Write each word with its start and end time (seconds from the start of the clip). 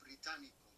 Británico. 0.00 0.68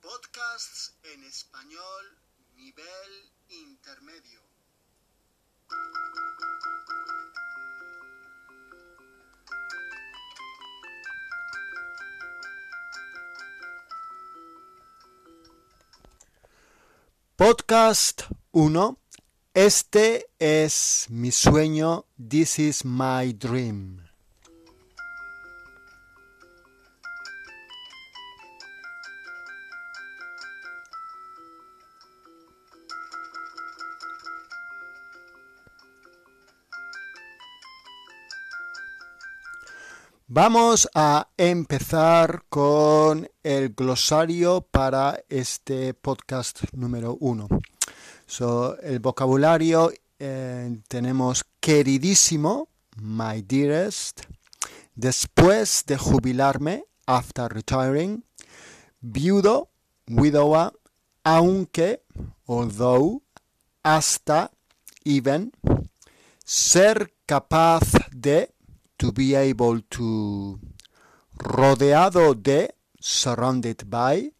Podcasts 0.00 0.94
en 1.02 1.24
español 1.24 2.18
nivel 2.54 3.32
intermedio. 3.48 4.40
Podcast 17.38 18.22
1. 18.50 18.98
Este 19.54 20.26
es 20.40 21.06
mi 21.08 21.30
sueño. 21.30 22.04
This 22.18 22.58
is 22.58 22.84
my 22.84 23.32
dream. 23.32 24.07
Vamos 40.30 40.90
a 40.94 41.30
empezar 41.38 42.44
con 42.50 43.30
el 43.42 43.70
glosario 43.70 44.60
para 44.60 45.24
este 45.30 45.94
podcast 45.94 46.64
número 46.74 47.16
uno. 47.18 47.48
So, 48.26 48.78
el 48.80 48.98
vocabulario 48.98 49.90
eh, 50.18 50.82
tenemos 50.86 51.46
queridísimo, 51.60 52.68
my 53.00 53.40
dearest, 53.40 54.20
después 54.94 55.84
de 55.86 55.96
jubilarme, 55.96 56.84
after 57.06 57.50
retiring, 57.50 58.22
viudo, 59.00 59.70
widower, 60.08 60.72
aunque, 61.24 62.02
although, 62.44 63.22
hasta, 63.82 64.50
even, 65.04 65.52
ser 66.44 67.14
capaz 67.24 67.80
de, 68.12 68.52
to 68.98 69.12
be 69.12 69.34
able 69.34 69.80
to, 69.80 70.58
rodeado 71.38 72.34
de, 72.34 72.74
surrounded 73.00 73.88
by, 73.88 74.30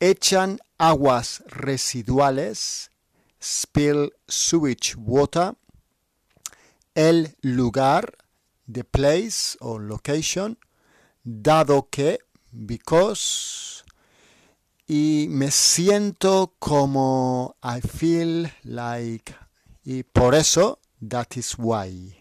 echan 0.00 0.58
aguas 0.78 1.42
residuales, 1.48 2.90
spill 3.40 4.10
sewage 4.28 4.96
water, 4.96 5.54
el 6.94 7.34
lugar, 7.42 8.14
the 8.66 8.84
place 8.84 9.56
or 9.60 9.80
location, 9.82 10.58
dado 11.24 11.88
que, 11.90 12.18
because, 12.52 13.84
y 14.86 15.26
me 15.28 15.50
siento 15.50 16.54
como 16.58 17.56
I 17.62 17.80
feel 17.80 18.50
like, 18.64 19.34
y 19.84 20.02
por 20.02 20.34
eso, 20.34 20.80
that 21.00 21.36
is 21.36 21.56
why. 21.58 22.20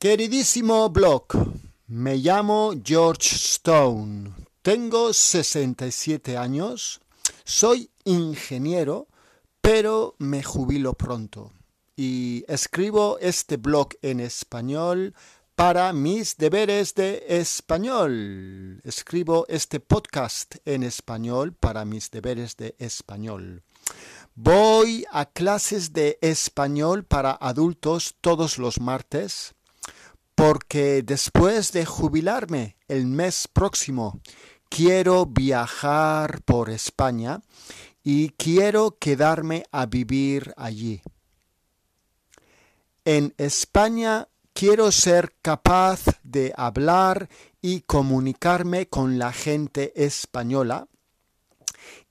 Queridísimo 0.00 0.88
blog, 0.88 1.26
me 1.88 2.16
llamo 2.16 2.72
George 2.82 3.36
Stone, 3.36 4.32
tengo 4.62 5.12
67 5.12 6.38
años, 6.38 7.02
soy 7.44 7.90
ingeniero, 8.04 9.08
pero 9.60 10.14
me 10.16 10.42
jubilo 10.42 10.94
pronto 10.94 11.52
y 11.96 12.46
escribo 12.48 13.18
este 13.18 13.58
blog 13.58 13.90
en 14.00 14.20
español 14.20 15.12
para 15.54 15.92
mis 15.92 16.38
deberes 16.38 16.94
de 16.94 17.22
español. 17.28 18.80
Escribo 18.84 19.44
este 19.50 19.80
podcast 19.80 20.54
en 20.64 20.82
español 20.82 21.52
para 21.52 21.84
mis 21.84 22.10
deberes 22.10 22.56
de 22.56 22.74
español. 22.78 23.64
Voy 24.34 25.04
a 25.12 25.26
clases 25.26 25.92
de 25.92 26.16
español 26.22 27.04
para 27.04 27.32
adultos 27.32 28.16
todos 28.22 28.56
los 28.56 28.80
martes 28.80 29.54
porque 30.40 31.02
después 31.02 31.70
de 31.70 31.84
jubilarme 31.84 32.78
el 32.88 33.04
mes 33.04 33.46
próximo 33.46 34.22
quiero 34.70 35.26
viajar 35.26 36.40
por 36.46 36.70
España 36.70 37.42
y 38.02 38.30
quiero 38.30 38.96
quedarme 38.98 39.64
a 39.70 39.84
vivir 39.84 40.54
allí. 40.56 41.02
En 43.04 43.34
España 43.36 44.28
quiero 44.54 44.90
ser 44.92 45.34
capaz 45.42 46.04
de 46.22 46.54
hablar 46.56 47.28
y 47.60 47.82
comunicarme 47.82 48.88
con 48.88 49.18
la 49.18 49.34
gente 49.34 49.92
española 49.94 50.88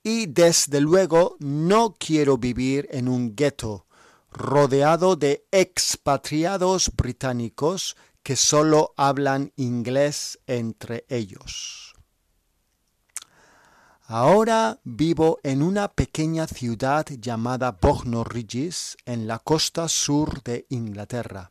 y 0.03 0.27
desde 0.27 0.81
luego 0.81 1.35
no 1.39 1.95
quiero 1.97 2.37
vivir 2.37 2.87
en 2.91 3.07
un 3.07 3.35
gueto 3.35 3.87
rodeado 4.31 5.15
de 5.15 5.47
expatriados 5.51 6.91
británicos 6.95 7.97
que 8.29 8.35
solo 8.35 8.93
hablan 8.95 9.53
inglés 9.55 10.37
entre 10.45 11.03
ellos. 11.09 11.95
Ahora 14.03 14.79
vivo 14.83 15.39
en 15.41 15.63
una 15.63 15.87
pequeña 15.87 16.45
ciudad 16.45 17.07
llamada 17.07 17.71
Bognor 17.81 18.31
Regis 18.31 18.97
en 19.07 19.25
la 19.25 19.39
costa 19.39 19.87
sur 19.87 20.43
de 20.43 20.67
Inglaterra. 20.69 21.49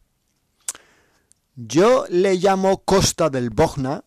Yo 1.56 2.04
le 2.10 2.36
llamo 2.36 2.84
Costa 2.84 3.28
del 3.28 3.50
Bogna 3.50 4.04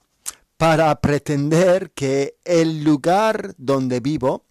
para 0.55 0.95
pretender 1.01 1.91
que 1.91 2.37
el 2.45 2.85
lugar 2.85 3.53
donde 3.57 3.99
vivo 3.99 4.45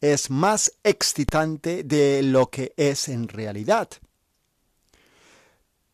es 0.00 0.30
más 0.30 0.72
excitante 0.82 1.84
de 1.84 2.22
lo 2.22 2.48
que 2.48 2.72
es 2.78 3.10
en 3.10 3.28
realidad 3.28 3.90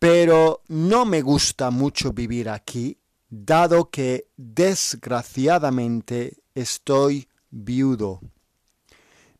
pero 0.03 0.63
no 0.67 1.05
me 1.05 1.23
gusta 1.23 1.71
mucho 1.71 2.13
vivir 2.13 2.49
aquí, 2.49 2.99
dado 3.31 3.89
que 3.89 4.27
desgraciadamente 4.37 6.43
estoy 6.57 7.29
viudo. 7.51 8.19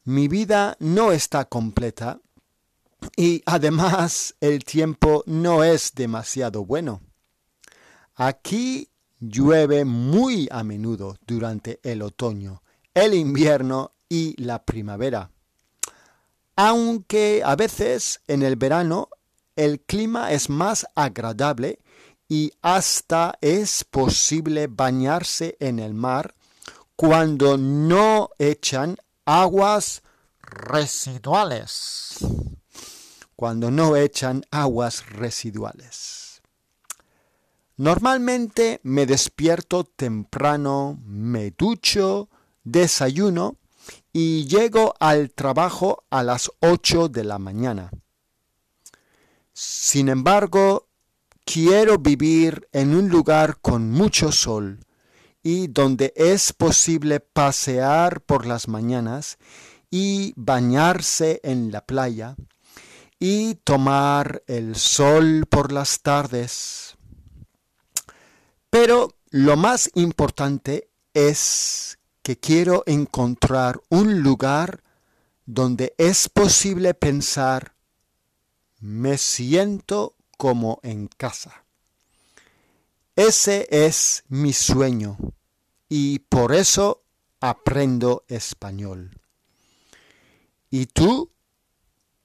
Mi 0.05 0.29
vida 0.29 0.77
no 0.79 1.11
está 1.11 1.47
completa 1.47 2.21
y 3.17 3.43
además 3.45 4.37
el 4.41 4.63
tiempo 4.63 5.25
no 5.27 5.65
es 5.65 5.97
demasiado 5.97 6.65
bueno. 6.65 7.01
Aquí 8.15 8.89
llueve 9.19 9.85
muy 9.85 10.47
a 10.53 10.63
menudo 10.63 11.17
durante 11.27 11.81
el 11.83 12.03
otoño, 12.03 12.63
el 12.95 13.15
invierno 13.15 13.95
y 14.09 14.41
la 14.41 14.65
primavera. 14.65 15.33
Aunque 16.55 17.43
a 17.45 17.57
veces 17.57 18.21
en 18.29 18.45
el 18.45 18.55
verano 18.55 19.09
el 19.57 19.81
clima 19.81 20.33
es 20.33 20.49
más 20.49 20.87
agradable 20.95 21.81
y 22.29 22.53
hasta 22.63 23.37
es 23.41 23.85
posible 23.85 24.67
bañarse 24.67 25.57
en 25.61 25.79
el 25.79 25.95
mar 25.95 26.35
cuando 26.97 27.59
no 27.59 28.31
echan 28.39 28.97
aguas 29.25 30.03
residuales. 30.41 32.19
Cuando 33.37 33.71
no 33.71 33.97
echan 33.97 34.45
aguas 34.51 35.07
residuales. 35.11 36.41
Normalmente 37.77 38.81
me 38.83 39.07
despierto 39.07 39.85
temprano, 39.85 40.99
me 41.05 41.51
ducho, 41.51 42.29
desayuno 42.63 43.57
y 44.13 44.47
llego 44.47 44.95
al 45.01 45.33
trabajo 45.33 46.05
a 46.11 46.23
las 46.23 46.51
8 46.61 47.09
de 47.09 47.25
la 47.25 47.39
mañana. 47.39 47.91
Sin 49.53 50.09
embargo, 50.09 50.89
quiero 51.45 51.99
vivir 51.99 52.69
en 52.73 52.95
un 52.95 53.09
lugar 53.09 53.59
con 53.61 53.91
mucho 53.91 54.33
sol 54.33 54.81
y 55.43 55.67
donde 55.67 56.13
es 56.17 56.53
posible 56.53 57.21
pasear 57.21 58.21
por 58.23 58.47
las 58.47 58.69
mañanas 58.69 59.39
y 59.91 60.33
bañarse 60.37 61.41
en 61.43 61.71
la 61.71 61.85
playa 61.85 62.37
y 63.19 63.57
tomar 63.57 64.43
el 64.47 64.75
sol 64.77 65.47
por 65.49 65.71
las 65.71 66.01
tardes. 66.01 66.97
Pero 68.71 69.15
lo 69.31 69.57
más 69.57 69.91
importante 69.95 70.89
es 71.13 71.99
que 72.23 72.39
quiero 72.39 72.85
encontrar 72.87 73.81
un 73.91 74.23
lugar 74.23 74.83
donde 75.45 75.95
es 75.99 76.29
posible 76.29 76.95
pensar 76.95 77.72
me 78.83 79.17
siento 79.17 80.17
como 80.37 80.81
en 80.83 81.07
casa. 81.07 81.65
Ese 83.15 83.69
es 83.71 84.25
mi 84.29 84.53
sueño 84.53 85.17
y 85.89 86.19
por 86.19 86.53
eso 86.53 87.05
aprendo 87.41 88.25
español. 88.27 89.21
¿Y 90.69 90.87
tú? 90.87 91.31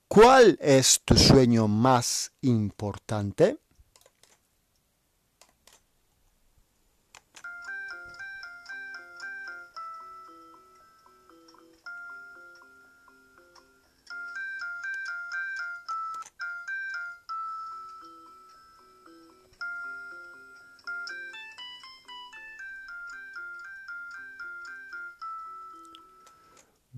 ¿Cuál 0.08 0.58
es 0.62 1.02
tu 1.06 1.16
sueño 1.16 1.68
más 1.68 2.32
importante? 2.42 3.60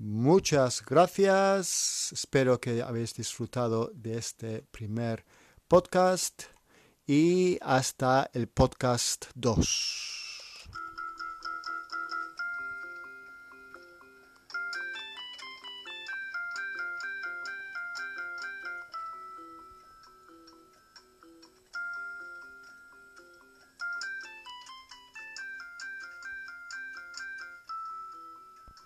Muchas 0.02 0.82
gracias. 0.86 2.14
Espero 2.14 2.62
que 2.62 2.82
habéis 2.82 3.14
disfrutado 3.14 3.92
de 3.94 4.18
este 4.18 4.64
primer 4.72 5.26
podcast 5.68 6.44
y 7.06 7.58
hasta 7.62 8.32
el 8.34 8.48
podcast 8.48 9.26
2. 9.36 10.19